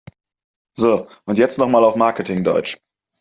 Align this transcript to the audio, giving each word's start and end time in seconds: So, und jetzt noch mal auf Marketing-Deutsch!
So, 0.73 1.07
und 1.25 1.37
jetzt 1.37 1.59
noch 1.59 1.67
mal 1.67 1.85
auf 1.85 1.95
Marketing-Deutsch! 1.95 2.75